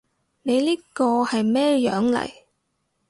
[0.41, 2.27] 你呢個係咩樣嚟？